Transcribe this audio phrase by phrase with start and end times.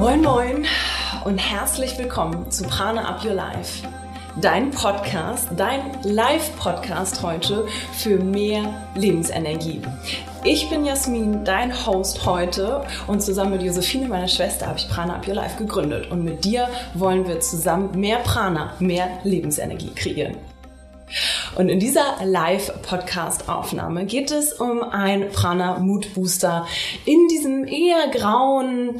[0.00, 0.66] Moin Moin
[1.26, 3.86] und herzlich willkommen zu Prana Up Your Life.
[4.40, 9.82] Dein Podcast, dein Live-Podcast heute für mehr Lebensenergie.
[10.42, 15.16] Ich bin Jasmin, dein Host heute und zusammen mit Josephine, meiner Schwester, habe ich Prana
[15.16, 20.38] Up Your Life gegründet und mit dir wollen wir zusammen mehr Prana, mehr Lebensenergie kreieren.
[21.56, 26.66] Und in dieser Live-Podcast-Aufnahme geht es um ein Prana-Mood-Booster
[27.04, 28.98] in diesem eher grauen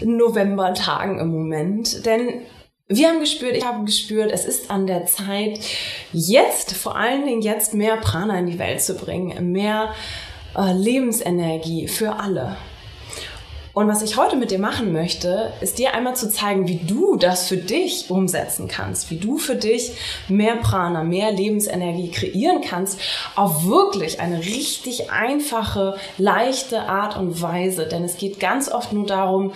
[0.00, 2.04] Novembertagen im Moment.
[2.06, 2.42] Denn
[2.88, 5.58] wir haben gespürt, ich habe gespürt, es ist an der Zeit,
[6.12, 9.92] jetzt, vor allen Dingen jetzt, mehr Prana in die Welt zu bringen, mehr
[10.56, 12.56] äh, Lebensenergie für alle.
[13.76, 17.16] Und was ich heute mit dir machen möchte, ist dir einmal zu zeigen, wie du
[17.16, 19.92] das für dich umsetzen kannst, wie du für dich
[20.28, 22.98] mehr Prana, mehr Lebensenergie kreieren kannst,
[23.34, 27.86] auf wirklich eine richtig einfache, leichte Art und Weise.
[27.86, 29.52] Denn es geht ganz oft nur darum,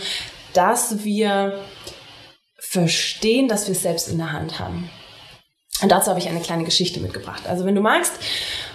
[0.52, 1.58] dass wir
[2.58, 4.90] verstehen, dass wir es selbst in der Hand haben.
[5.82, 7.44] Und dazu habe ich eine kleine Geschichte mitgebracht.
[7.48, 8.12] Also wenn du magst,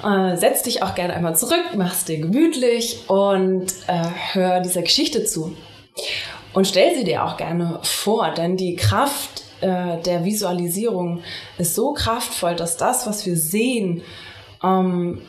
[0.03, 4.03] äh, setz dich auch gerne einmal zurück, mach's dir gemütlich und äh,
[4.33, 5.55] hör dieser Geschichte zu.
[6.53, 11.21] Und stell sie dir auch gerne vor, denn die Kraft äh, der Visualisierung
[11.57, 14.01] ist so kraftvoll, dass das, was wir sehen,
[14.63, 15.21] ähm,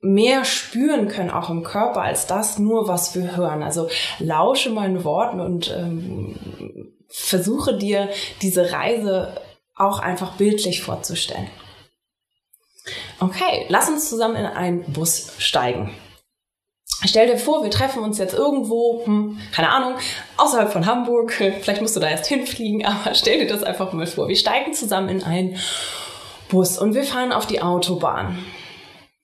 [0.00, 3.62] mehr spüren können, auch im Körper, als das nur, was wir hören.
[3.62, 3.88] Also
[4.20, 6.36] lausche meinen Worten und ähm,
[7.08, 8.08] versuche dir
[8.42, 9.40] diese Reise
[9.78, 11.48] auch einfach bildlich vorzustellen.
[13.20, 15.94] Okay, lass uns zusammen in einen Bus steigen.
[17.04, 19.94] Stell dir vor, wir treffen uns jetzt irgendwo, hm, keine Ahnung,
[20.36, 21.32] außerhalb von Hamburg.
[21.60, 24.28] Vielleicht musst du da erst hinfliegen, aber stell dir das einfach mal vor.
[24.28, 25.56] Wir steigen zusammen in einen
[26.48, 28.38] Bus und wir fahren auf die Autobahn.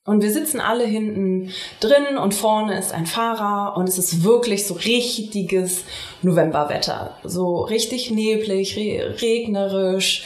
[0.07, 4.67] Und wir sitzen alle hinten drin und vorne ist ein Fahrer und es ist wirklich
[4.67, 5.85] so richtiges
[6.21, 7.17] Novemberwetter.
[7.25, 10.25] So richtig neblig, regnerisch,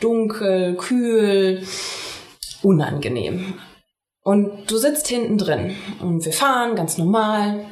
[0.00, 1.64] dunkel, kühl,
[2.62, 3.60] unangenehm.
[4.24, 7.64] Und du sitzt hinten drin und wir fahren ganz normal.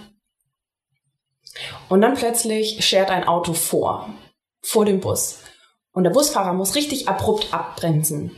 [1.89, 4.15] Und dann plötzlich schert ein Auto vor,
[4.63, 5.41] vor dem Bus.
[5.93, 8.37] Und der Busfahrer muss richtig abrupt abbremsen.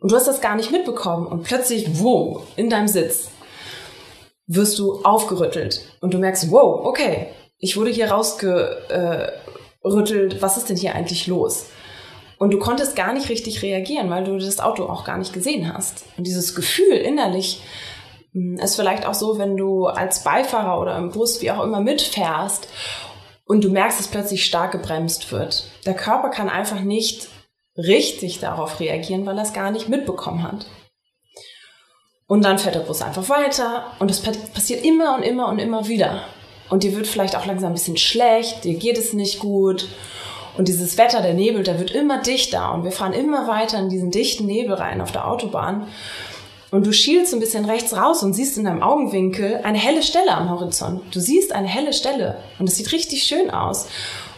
[0.00, 3.28] Und du hast das gar nicht mitbekommen und plötzlich, wow, in deinem Sitz
[4.46, 7.28] wirst du aufgerüttelt und du merkst, wow, okay,
[7.58, 11.66] ich wurde hier rausgerüttelt, was ist denn hier eigentlich los?
[12.38, 15.72] Und du konntest gar nicht richtig reagieren, weil du das Auto auch gar nicht gesehen
[15.72, 16.04] hast.
[16.16, 17.62] Und dieses Gefühl innerlich
[18.32, 21.80] hm, ist vielleicht auch so, wenn du als Beifahrer oder im Bus, wie auch immer,
[21.80, 22.68] mitfährst
[23.44, 25.64] und du merkst, dass plötzlich stark gebremst wird.
[25.84, 27.28] Der Körper kann einfach nicht
[27.78, 30.66] richtig darauf reagieren, weil er es gar nicht mitbekommen hat.
[32.26, 35.88] Und dann fährt der Bus einfach weiter und das passiert immer und immer und immer
[35.88, 36.24] wieder.
[36.68, 39.88] Und dir wird vielleicht auch langsam ein bisschen schlecht, dir geht es nicht gut.
[40.58, 43.88] Und dieses Wetter, der Nebel, der wird immer dichter und wir fahren immer weiter in
[43.88, 45.86] diesen dichten Nebel rein auf der Autobahn.
[46.70, 50.32] Und du schielst ein bisschen rechts raus und siehst in deinem Augenwinkel eine helle Stelle
[50.32, 51.02] am Horizont.
[51.14, 53.86] Du siehst eine helle Stelle und es sieht richtig schön aus.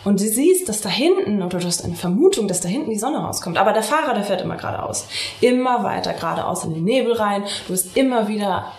[0.05, 2.99] Und du siehst, dass da hinten, oder du hast eine Vermutung, dass da hinten die
[2.99, 3.59] Sonne rauskommt.
[3.59, 5.07] Aber der Fahrer, der fährt immer geradeaus.
[5.41, 7.45] Immer weiter geradeaus in den Nebel rein.
[7.67, 8.73] Du bist immer wieder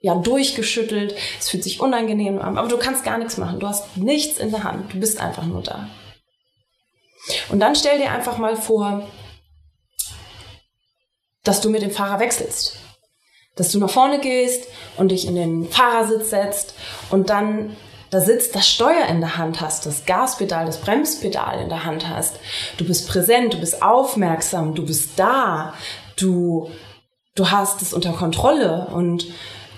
[0.00, 1.14] ja, durchgeschüttelt.
[1.38, 2.56] Es fühlt sich unangenehm an.
[2.56, 3.60] Aber du kannst gar nichts machen.
[3.60, 4.94] Du hast nichts in der Hand.
[4.94, 5.88] Du bist einfach nur da.
[7.50, 9.06] Und dann stell dir einfach mal vor,
[11.44, 12.78] dass du mit dem Fahrer wechselst.
[13.56, 16.74] Dass du nach vorne gehst und dich in den Fahrersitz setzt
[17.10, 17.76] und dann
[18.10, 22.08] da sitzt, das Steuer in der Hand hast, das Gaspedal, das Bremspedal in der Hand
[22.08, 22.36] hast.
[22.76, 25.74] Du bist präsent, du bist aufmerksam, du bist da,
[26.16, 26.70] du,
[27.34, 29.26] du hast es unter Kontrolle und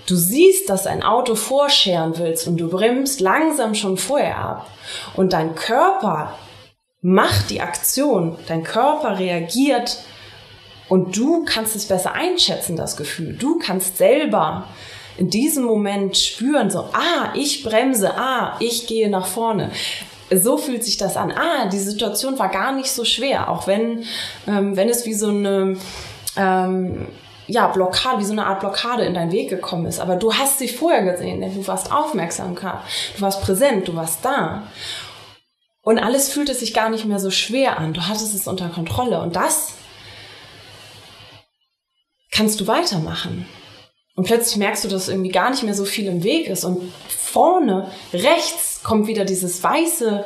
[0.05, 4.67] du siehst, dass ein Auto vorscheren willst und du bremst langsam schon vorher ab.
[5.15, 6.35] Und dein Körper
[7.01, 9.99] macht die Aktion, dein Körper reagiert
[10.87, 13.33] und du kannst es besser einschätzen, das Gefühl.
[13.33, 14.67] Du kannst selber
[15.19, 19.69] in diesem Moment spüren, so, ah, ich bremse, ah, ich gehe nach vorne.
[20.31, 21.31] So fühlt sich das an.
[21.31, 24.05] Ah, die Situation war gar nicht so schwer, auch wenn,
[24.47, 25.75] ähm, wenn es wie so eine,
[26.37, 27.07] ähm,
[27.47, 29.99] ja, Blockade, wie so eine Art Blockade in deinen Weg gekommen ist.
[29.99, 34.23] Aber du hast sie vorher gesehen, denn du warst aufmerksam, du warst präsent, du warst
[34.23, 34.63] da.
[35.81, 37.93] Und alles fühlte sich gar nicht mehr so schwer an.
[37.93, 39.19] Du hattest es unter Kontrolle.
[39.21, 39.73] Und das
[42.31, 43.47] kannst du weitermachen.
[44.15, 46.65] Und plötzlich merkst du, dass irgendwie gar nicht mehr so viel im Weg ist.
[46.65, 50.25] Und vorne, rechts, kommt wieder dieses weiße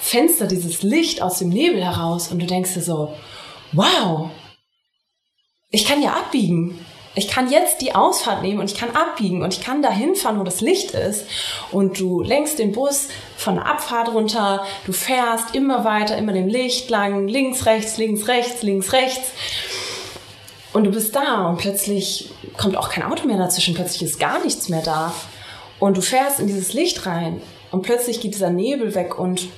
[0.00, 2.28] Fenster, dieses Licht aus dem Nebel heraus.
[2.28, 3.12] Und du denkst dir so,
[3.72, 4.30] wow,
[5.70, 6.78] ich kann ja abbiegen.
[7.16, 10.38] ich kann jetzt die Ausfahrt nehmen und ich kann abbiegen und ich kann dahin fahren,
[10.38, 11.24] wo das Licht ist.
[11.72, 13.08] Und du lenkst den Bus
[13.38, 18.28] von der Abfahrt runter, du fährst immer weiter, immer dem Licht lang, links, rechts, links,
[18.28, 19.30] rechts, links, rechts.
[20.76, 24.44] Und du bist da und plötzlich kommt auch kein Auto mehr dazwischen, plötzlich ist gar
[24.44, 25.10] nichts mehr da.
[25.80, 27.40] Und du fährst in dieses Licht rein
[27.70, 29.48] und plötzlich geht dieser Nebel weg und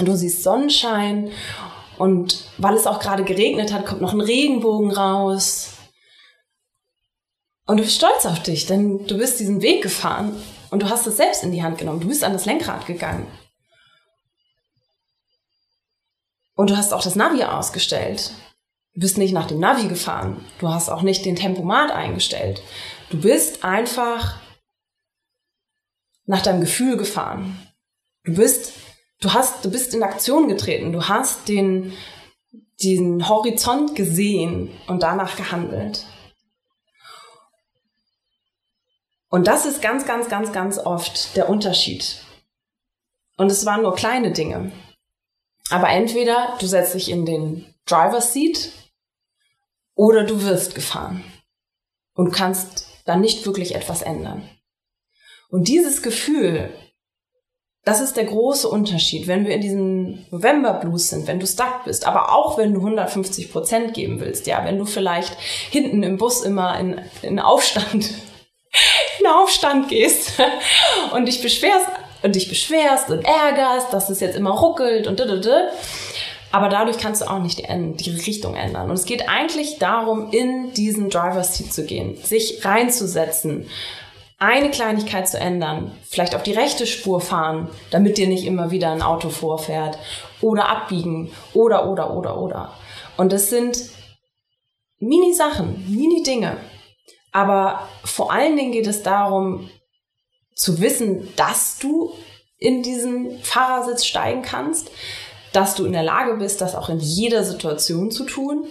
[0.00, 1.30] du siehst Sonnenschein
[1.98, 5.74] und weil es auch gerade geregnet hat, kommt noch ein Regenbogen raus.
[7.68, 10.34] Und du bist stolz auf dich, denn du bist diesen Weg gefahren
[10.72, 12.00] und du hast es selbst in die Hand genommen.
[12.00, 13.28] Du bist an das Lenkrad gegangen.
[16.56, 18.32] Und du hast auch das Navi ausgestellt.
[18.94, 20.44] Du bist nicht nach dem Navi gefahren.
[20.60, 22.62] Du hast auch nicht den Tempomat eingestellt.
[23.10, 24.38] Du bist einfach
[26.26, 27.58] nach deinem Gefühl gefahren.
[28.22, 28.72] Du bist,
[29.20, 30.92] du hast, du bist in Aktion getreten.
[30.92, 31.92] Du hast den,
[32.82, 36.06] den Horizont gesehen und danach gehandelt.
[39.28, 42.22] Und das ist ganz, ganz, ganz, ganz oft der Unterschied.
[43.36, 44.70] Und es waren nur kleine Dinge.
[45.68, 48.70] Aber entweder du setzt dich in den Driver's Seat
[49.94, 51.24] oder du wirst gefahren
[52.14, 54.48] und kannst dann nicht wirklich etwas ändern.
[55.50, 56.72] Und dieses Gefühl,
[57.84, 61.84] das ist der große Unterschied, wenn wir in diesem November Blues sind, wenn du stuck
[61.84, 65.36] bist, aber auch wenn du 150 Prozent geben willst, ja, wenn du vielleicht
[65.70, 68.10] hinten im Bus immer in, in Aufstand
[69.20, 70.32] in Aufstand gehst
[71.12, 71.86] und dich beschwerst
[72.22, 75.26] und dich beschwerst und ärgerst, dass es jetzt immer ruckelt und da,
[76.54, 78.88] aber dadurch kannst du auch nicht die, die, Richtung ändern.
[78.88, 83.68] Und es geht eigentlich darum, in diesen Driver's Seat zu gehen, sich reinzusetzen,
[84.38, 88.92] eine Kleinigkeit zu ändern, vielleicht auf die rechte Spur fahren, damit dir nicht immer wieder
[88.92, 89.98] ein Auto vorfährt
[90.40, 92.72] oder abbiegen oder, oder, oder, oder.
[93.16, 93.90] Und das sind
[95.00, 96.58] Mini-Sachen, Mini-Dinge.
[97.32, 99.70] Aber vor allen Dingen geht es darum,
[100.54, 102.12] zu wissen, dass du
[102.58, 104.92] in diesen Fahrersitz steigen kannst,
[105.54, 108.66] dass du in der Lage bist, das auch in jeder Situation zu tun,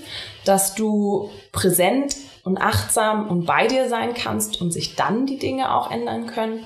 [0.46, 5.74] dass du präsent und achtsam und bei dir sein kannst und sich dann die Dinge
[5.74, 6.66] auch ändern können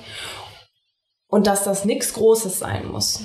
[1.28, 3.22] und dass das nichts Großes sein muss.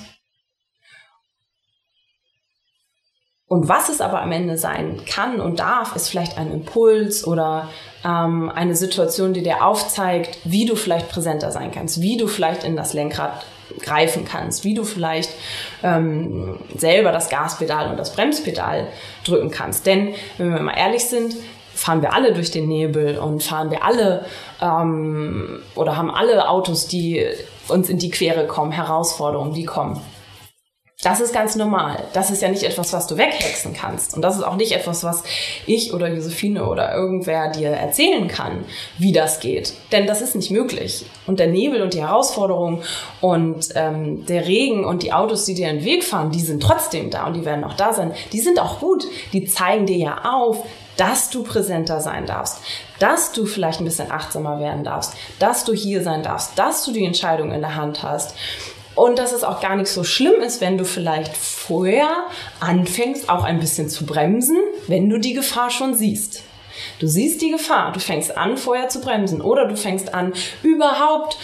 [3.48, 7.70] Und was es aber am Ende sein kann und darf, ist vielleicht ein Impuls oder
[8.06, 12.64] ähm, eine Situation, die dir aufzeigt, wie du vielleicht präsenter sein kannst, wie du vielleicht
[12.64, 13.46] in das Lenkrad
[13.82, 15.30] greifen kannst, wie du vielleicht
[15.84, 18.88] ähm, selber das Gaspedal und das Bremspedal
[19.26, 19.86] drücken kannst.
[19.86, 21.36] Denn wenn wir mal ehrlich sind,
[21.74, 24.26] fahren wir alle durch den Nebel und fahren wir alle
[24.62, 27.26] ähm, oder haben alle Autos, die
[27.68, 30.00] uns in die Quere kommen, Herausforderungen, die kommen.
[31.04, 32.04] Das ist ganz normal.
[32.14, 34.16] Das ist ja nicht etwas, was du weghexen kannst.
[34.16, 35.24] Und das ist auch nicht etwas, was
[35.66, 38.66] ich oder Josephine oder irgendwer dir erzählen kann,
[38.98, 39.74] wie das geht.
[39.92, 41.06] Denn das ist nicht möglich.
[41.28, 42.82] Und der Nebel und die Herausforderungen
[43.22, 46.64] und ähm, der Regen und die Autos, die dir in den Weg fahren, die sind
[46.64, 48.14] trotzdem da und die werden auch da sein.
[48.32, 49.06] Die sind auch gut.
[49.34, 50.64] Die zeigen dir ja auf,
[50.98, 52.60] dass du präsenter sein darfst,
[53.00, 56.92] dass du vielleicht ein bisschen achtsamer werden darfst, dass du hier sein darfst, dass du
[56.92, 58.36] die Entscheidung in der Hand hast
[58.96, 62.10] und dass es auch gar nicht so schlimm ist, wenn du vielleicht vorher
[62.60, 64.58] anfängst, auch ein bisschen zu bremsen,
[64.88, 66.44] wenn du die Gefahr schon siehst.
[67.00, 71.38] Du siehst die Gefahr, du fängst an, vorher zu bremsen oder du fängst an, überhaupt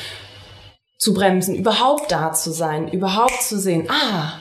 [0.98, 4.34] zu bremsen, überhaupt da zu sein, überhaupt zu sehen, ah,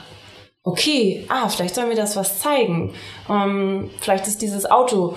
[0.63, 2.93] okay, ah, vielleicht soll mir das was zeigen.
[3.29, 5.15] Ähm, vielleicht ist dieses Auto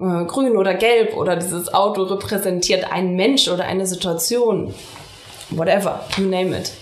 [0.00, 4.74] äh, grün oder gelb oder dieses Auto repräsentiert einen Mensch oder eine Situation.
[5.50, 6.72] Whatever, you name it.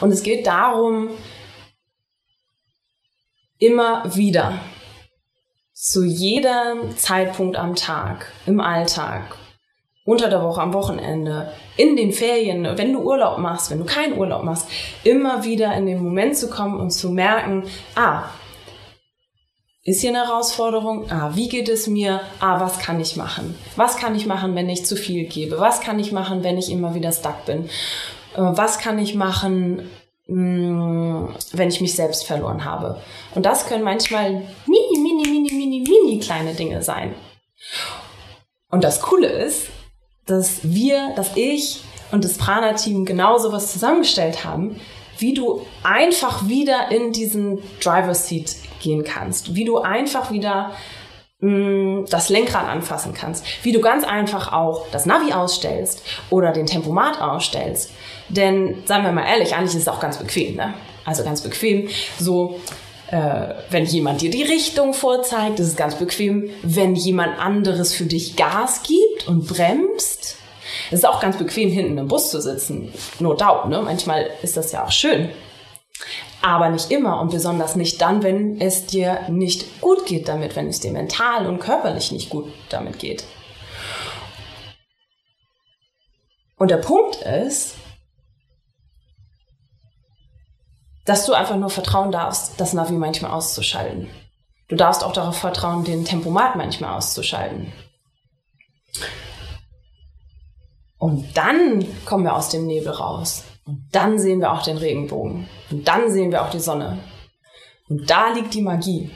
[0.00, 1.10] Und es geht darum,
[3.58, 4.58] immer wieder,
[5.72, 9.36] zu jedem Zeitpunkt am Tag, im Alltag,
[10.04, 14.18] unter der Woche, am Wochenende, in den Ferien, wenn du Urlaub machst, wenn du keinen
[14.18, 14.68] Urlaub machst,
[15.04, 18.24] immer wieder in den Moment zu kommen und zu merken, ah,
[19.82, 21.10] ist hier eine Herausforderung?
[21.10, 22.20] Ah, wie geht es mir?
[22.38, 23.56] Ah, was kann ich machen?
[23.76, 25.58] Was kann ich machen, wenn ich zu viel gebe?
[25.58, 27.70] Was kann ich machen, wenn ich immer wieder stuck bin?
[28.34, 29.88] Äh, was kann ich machen,
[30.26, 33.00] mm, wenn ich mich selbst verloren habe.
[33.34, 37.14] Und das können manchmal mini, mini, mini, mini, mini kleine Dinge sein.
[38.70, 39.68] Und das Coole ist,
[40.26, 41.82] dass wir, dass ich
[42.12, 44.80] und das Prana-Team genau sowas zusammengestellt haben,
[45.18, 50.72] wie du einfach wieder in diesen Driver's Seat gehen kannst, wie du einfach wieder
[51.42, 56.66] Mm, das Lenkrad anfassen kannst, wie du ganz einfach auch das Navi ausstellst oder den
[56.66, 57.92] Tempomat ausstellst.
[58.28, 60.74] Denn, sagen wir mal ehrlich, eigentlich ist es auch ganz bequem, ne?
[61.06, 61.88] Also ganz bequem.
[62.18, 62.60] So,
[63.10, 66.50] äh, wenn jemand dir die Richtung vorzeigt, ist ganz bequem.
[66.62, 70.36] Wenn jemand anderes für dich Gas gibt und bremst,
[70.90, 72.92] es ist auch ganz bequem, hinten im Bus zu sitzen.
[73.18, 73.80] No doubt, ne?
[73.80, 75.30] Manchmal ist das ja auch schön.
[76.42, 80.68] Aber nicht immer und besonders nicht dann, wenn es dir nicht gut geht damit, wenn
[80.68, 83.24] es dir mental und körperlich nicht gut damit geht.
[86.56, 87.76] Und der Punkt ist,
[91.04, 94.08] dass du einfach nur vertrauen darfst, das Navi manchmal auszuschalten.
[94.68, 97.72] Du darfst auch darauf vertrauen, den Tempomat manchmal auszuschalten.
[100.98, 103.42] Und dann kommen wir aus dem Nebel raus.
[103.64, 105.48] Und dann sehen wir auch den Regenbogen.
[105.70, 106.98] Und dann sehen wir auch die Sonne.
[107.88, 109.10] Und da liegt die Magie.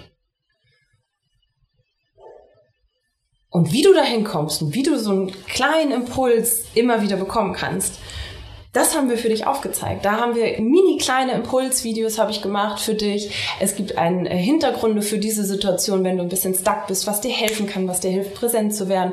[3.51, 7.53] Und wie du dahin kommst und wie du so einen kleinen Impuls immer wieder bekommen
[7.53, 8.01] kannst,
[8.75, 10.05] das haben wir für dich aufgezeigt.
[10.05, 13.31] Da haben wir mini kleine Impulsvideos habe ich gemacht für dich.
[13.61, 17.21] Es gibt einen äh, Hintergründe für diese Situation, wenn du ein bisschen stuck bist, was
[17.21, 19.13] dir helfen kann, was dir hilft, präsent zu werden,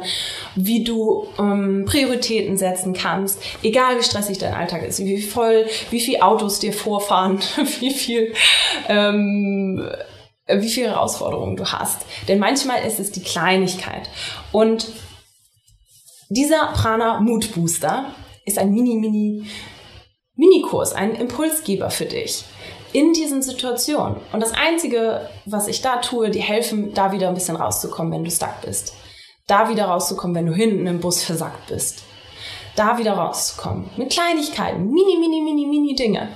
[0.55, 6.01] wie du ähm, Prioritäten setzen kannst, egal wie stressig dein Alltag ist, wie voll, wie
[6.01, 7.39] viel Autos dir vorfahren,
[7.79, 8.33] wie viel
[8.89, 9.87] ähm,
[10.47, 12.01] wie viele Herausforderungen du hast.
[12.27, 14.09] Denn manchmal ist es die Kleinigkeit.
[14.51, 14.87] Und
[16.29, 18.07] dieser Prana Mood Booster
[18.45, 19.47] ist ein Mini, Mini,
[20.35, 22.43] Mini-Kurs, ein Impulsgeber für dich
[22.93, 24.17] in diesen Situationen.
[24.33, 28.23] Und das Einzige, was ich da tue, die helfen, da wieder ein bisschen rauszukommen, wenn
[28.23, 28.93] du stuck bist.
[29.47, 32.03] Da wieder rauszukommen, wenn du hinten im Bus versackt bist.
[32.75, 33.89] Da wieder rauszukommen.
[33.97, 36.29] Mit Kleinigkeiten, mini, mini, mini, mini Dinge.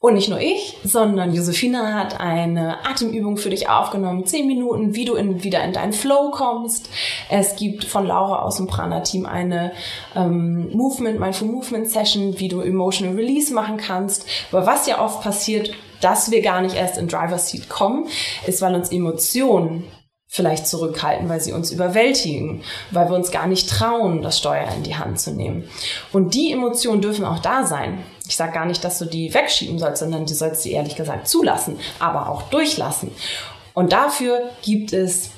[0.00, 4.26] Und nicht nur ich, sondern Josephina hat eine Atemübung für dich aufgenommen.
[4.26, 6.88] Zehn Minuten, wie du in, wieder in deinen Flow kommst.
[7.28, 9.72] Es gibt von Laura aus dem Prana-Team eine
[10.14, 14.24] ähm, Movement, Mindful Movement Session, wie du Emotional Release machen kannst.
[14.52, 18.06] Aber was ja oft passiert, dass wir gar nicht erst in Driver's Seat kommen,
[18.46, 19.82] ist, weil uns Emotionen
[20.28, 24.82] vielleicht zurückhalten, weil sie uns überwältigen, weil wir uns gar nicht trauen, das Steuer in
[24.82, 25.64] die Hand zu nehmen.
[26.12, 28.04] Und die Emotionen dürfen auch da sein.
[28.28, 31.26] Ich sage gar nicht, dass du die wegschieben sollst, sondern du sollst sie ehrlich gesagt
[31.26, 33.10] zulassen, aber auch durchlassen.
[33.72, 35.30] Und dafür gibt es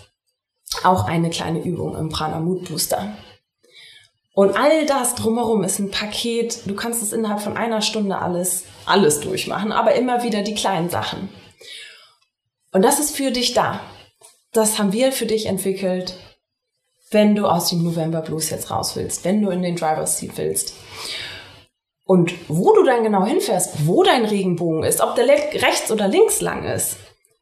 [0.83, 3.17] auch eine kleine Übung im Prana Mood Booster.
[4.33, 6.63] Und all das drumherum ist ein Paket.
[6.67, 10.91] Du kannst es innerhalb von einer Stunde alles, alles durchmachen, aber immer wieder die kleinen
[10.91, 11.29] Sachen.
[12.73, 13.81] Und das ist für dich da.
[14.53, 16.15] Das haben wir für dich entwickelt,
[17.11, 20.37] wenn du aus dem November Blues jetzt raus willst, wenn du in den Driver's Seat
[20.37, 20.75] willst.
[22.11, 26.41] Und wo du dann genau hinfährst, wo dein Regenbogen ist, ob der rechts oder links
[26.41, 26.97] lang ist,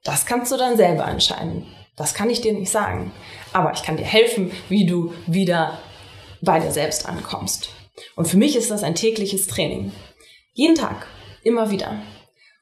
[0.05, 1.67] das kannst du dann selber entscheiden.
[1.97, 3.11] Das kann ich dir nicht sagen.
[3.55, 5.79] Aber ich kann dir helfen, wie du wieder
[6.43, 7.71] bei dir selbst ankommst.
[8.15, 9.91] Und für mich ist das ein tägliches Training.
[10.53, 11.07] Jeden Tag,
[11.45, 12.03] immer wieder.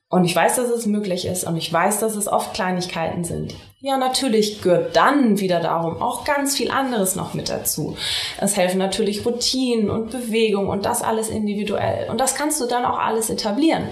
[0.09, 3.57] Und ich weiß, dass es möglich ist und ich weiß, dass es oft Kleinigkeiten sind.
[3.81, 7.97] Ja, natürlich gehört dann wieder darum auch ganz viel anderes noch mit dazu.
[8.41, 12.09] Es helfen natürlich Routinen und Bewegung und das alles individuell.
[12.09, 13.83] Und das kannst du dann auch alles etablieren.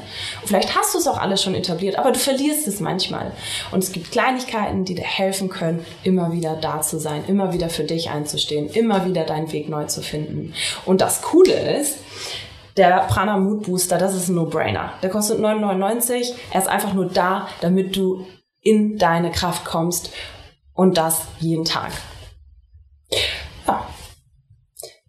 [0.41, 3.33] Und vielleicht hast du es auch alles schon etabliert, aber du verlierst es manchmal.
[3.73, 7.69] Und es gibt Kleinigkeiten, die dir helfen können, immer wieder da zu sein, immer wieder
[7.69, 10.55] für dich einzustehen, immer wieder deinen Weg neu zu finden.
[10.87, 11.99] Und das Coole ist,
[12.77, 14.95] der Prana Mood Booster, das ist ein No-Brainer.
[15.03, 16.35] Der kostet 9,99.
[16.51, 18.27] Er ist einfach nur da, damit du
[18.61, 20.11] in deine Kraft kommst
[20.73, 21.93] und das jeden Tag.
[23.67, 23.87] Ja.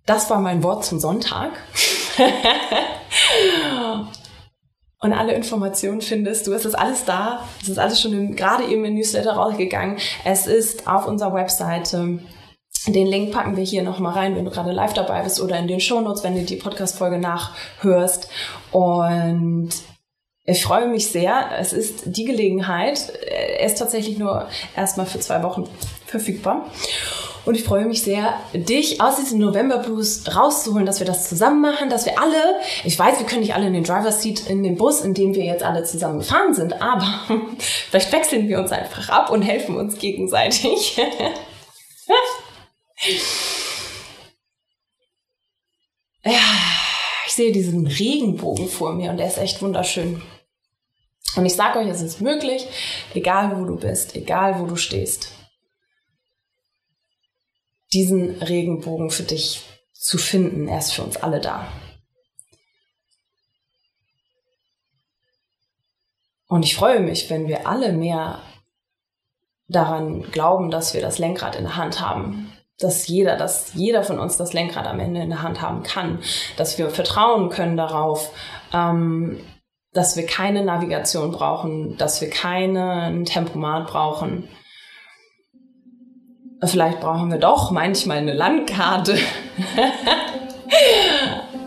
[0.05, 1.51] Das war mein Wort zum Sonntag.
[4.99, 6.53] und alle Informationen findest du.
[6.53, 7.47] Es ist alles da.
[7.61, 9.97] Es ist alles schon im, gerade eben im Newsletter rausgegangen.
[10.23, 12.19] Es ist auf unserer Webseite
[12.87, 15.67] den Link packen wir hier nochmal rein, wenn du gerade live dabei bist oder in
[15.67, 18.29] den Shownotes, wenn du die Podcast-Folge nachhörst.
[18.71, 19.69] Und
[20.43, 21.49] ich freue mich sehr.
[21.57, 23.11] Es ist die Gelegenheit.
[23.27, 25.67] Er ist tatsächlich nur erstmal für zwei Wochen
[26.05, 26.69] verfügbar.
[27.45, 31.61] Und ich freue mich sehr, dich aus diesem November Blues rauszuholen, dass wir das zusammen
[31.61, 34.63] machen, dass wir alle, ich weiß, wir können nicht alle in den Driver's Seat in
[34.63, 37.05] dem Bus, in dem wir jetzt alle zusammen gefahren sind, aber
[37.59, 40.99] vielleicht wechseln wir uns einfach ab und helfen uns gegenseitig.
[46.23, 46.41] Ja,
[47.27, 50.21] ich sehe diesen Regenbogen vor mir und der ist echt wunderschön.
[51.35, 52.65] Und ich sage euch, es ist möglich,
[53.13, 55.31] egal wo du bist, egal wo du stehst,
[57.93, 60.67] diesen Regenbogen für dich zu finden.
[60.67, 61.71] Er ist für uns alle da.
[66.47, 68.41] Und ich freue mich, wenn wir alle mehr
[69.67, 74.19] daran glauben, dass wir das Lenkrad in der Hand haben, dass jeder, dass jeder von
[74.19, 76.19] uns das Lenkrad am Ende in der Hand haben kann,
[76.57, 78.31] dass wir vertrauen können darauf,
[78.73, 79.39] ähm,
[79.93, 84.49] dass wir keine Navigation brauchen, dass wir keinen Tempomat brauchen.
[86.63, 89.17] Vielleicht brauchen wir doch manchmal eine Landkarte.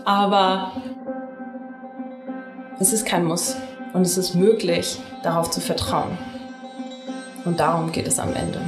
[0.05, 0.71] Aber
[2.79, 3.55] es ist kein Muss
[3.93, 6.17] und es ist möglich, darauf zu vertrauen.
[7.45, 8.61] Und darum geht es am Ende.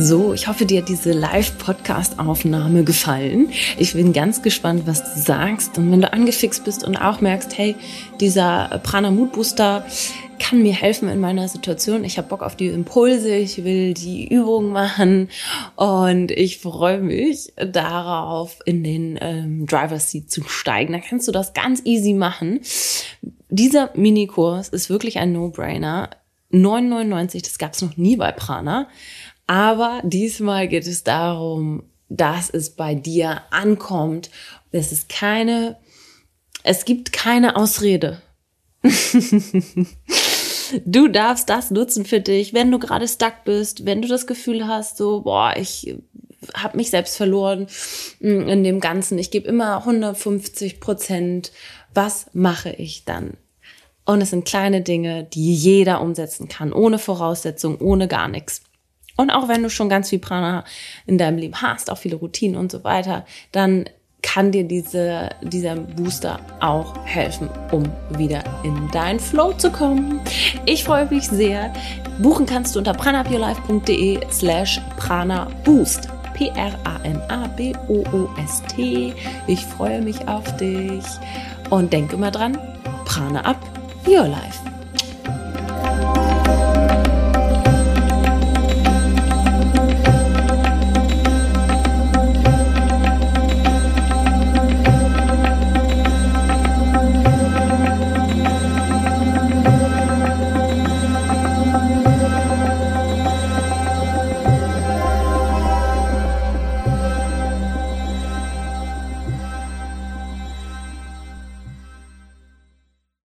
[0.00, 3.50] So, ich hoffe, dir hat diese Live-Podcast-Aufnahme gefallen.
[3.76, 5.78] Ich bin ganz gespannt, was du sagst.
[5.78, 7.74] Und wenn du angefixt bist und auch merkst, hey,
[8.20, 9.84] dieser Prana Mood Booster
[10.38, 12.04] kann mir helfen in meiner Situation.
[12.04, 15.28] Ich habe Bock auf die Impulse, ich will die Übung machen
[15.76, 20.92] und ich freue mich darauf, in den ähm, Driver's Seat zu steigen.
[20.92, 22.60] Dann kannst du das ganz easy machen.
[23.50, 26.10] Dieser Minikurs ist wirklich ein No-Brainer.
[26.52, 28.88] 9,99, das gab es noch nie bei Prana.
[29.46, 34.30] Aber diesmal geht es darum, dass es bei dir ankommt.
[34.70, 35.76] Es ist keine,
[36.62, 38.22] es gibt keine Ausrede.
[40.84, 44.66] du darfst das nutzen für dich, wenn du gerade stuck bist, wenn du das Gefühl
[44.66, 45.96] hast, so, boah, ich
[46.54, 47.66] habe mich selbst verloren
[48.20, 49.18] mm, in dem Ganzen.
[49.18, 51.52] Ich gebe immer 150 Prozent.
[51.94, 53.36] Was mache ich dann?
[54.04, 58.62] Und es sind kleine Dinge, die jeder umsetzen kann, ohne Voraussetzung, ohne gar nichts.
[59.16, 60.64] Und auch wenn du schon ganz viel Prana
[61.06, 63.84] in deinem Leben hast, auch viele Routinen und so weiter, dann
[64.22, 67.84] kann dir diese, dieser Booster auch helfen, um
[68.16, 70.20] wieder in deinen Flow zu kommen.
[70.66, 71.72] Ich freue mich sehr.
[72.20, 76.08] Buchen kannst du unter pranaupyourlife.de slash pranaboost.
[76.34, 76.74] P-R-A-N-A-B-O-O-S-T.
[79.46, 81.04] Ich freue mich auf dich
[81.70, 82.56] und denke immer dran,
[83.04, 83.58] Prana up
[84.06, 84.67] your life.